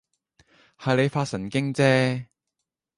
[0.79, 2.25] 係你發神經啫